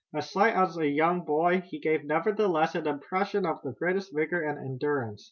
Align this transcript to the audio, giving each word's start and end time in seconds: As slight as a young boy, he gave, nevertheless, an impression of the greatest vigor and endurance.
As 0.15 0.31
slight 0.31 0.55
as 0.55 0.77
a 0.79 0.87
young 0.89 1.25
boy, 1.25 1.61
he 1.61 1.77
gave, 1.79 2.03
nevertheless, 2.05 2.73
an 2.73 2.87
impression 2.87 3.45
of 3.45 3.61
the 3.61 3.71
greatest 3.73 4.11
vigor 4.15 4.41
and 4.41 4.57
endurance. 4.57 5.19